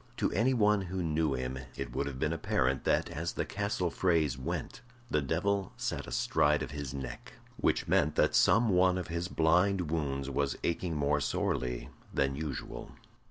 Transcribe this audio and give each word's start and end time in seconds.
To 0.17 0.31
anyone 0.31 0.81
who 0.81 1.03
knew 1.03 1.35
him 1.35 1.59
it 1.75 1.93
would 1.95 2.07
have 2.07 2.17
been 2.17 2.33
apparent 2.33 2.85
that, 2.85 3.11
as 3.11 3.33
the 3.33 3.45
castle 3.45 3.91
phrase 3.91 4.35
went, 4.35 4.81
"the 5.11 5.21
devil 5.21 5.73
sat 5.77 6.07
astride 6.07 6.63
of 6.63 6.71
his 6.71 6.91
neck," 6.91 7.33
which 7.57 7.87
meant 7.87 8.15
that 8.15 8.33
some 8.33 8.69
one 8.69 8.97
of 8.97 9.09
his 9.09 9.27
blind 9.27 9.91
wounds 9.91 10.27
was 10.27 10.57
aching 10.63 10.95
more 10.95 11.19
sorely 11.21 11.89
than 12.11 12.35
usual. 12.35 12.93